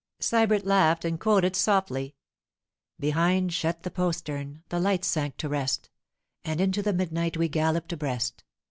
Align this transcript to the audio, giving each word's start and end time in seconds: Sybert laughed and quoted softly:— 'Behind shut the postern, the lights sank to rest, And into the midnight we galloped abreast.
Sybert 0.19 0.65
laughed 0.65 1.05
and 1.05 1.19
quoted 1.19 1.55
softly:— 1.55 2.15
'Behind 2.99 3.53
shut 3.53 3.83
the 3.83 3.91
postern, 3.91 4.63
the 4.69 4.79
lights 4.79 5.07
sank 5.07 5.37
to 5.37 5.47
rest, 5.47 5.91
And 6.43 6.59
into 6.59 6.81
the 6.81 6.91
midnight 6.91 7.37
we 7.37 7.47
galloped 7.47 7.93
abreast. 7.93 8.43